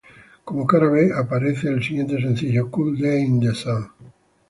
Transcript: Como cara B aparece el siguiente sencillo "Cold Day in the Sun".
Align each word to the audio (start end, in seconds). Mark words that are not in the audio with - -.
Como 0.47 0.65
cara 0.71 0.89
B 0.89 1.11
aparece 1.15 1.67
el 1.69 1.83
siguiente 1.83 2.19
sencillo 2.19 2.71
"Cold 2.71 2.99
Day 3.03 3.21
in 3.23 3.39
the 3.39 3.53
Sun". 3.53 3.87